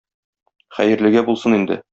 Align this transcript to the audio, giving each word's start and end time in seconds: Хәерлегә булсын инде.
Хәерлегә 0.79 1.25
булсын 1.31 1.59
инде. 1.63 1.83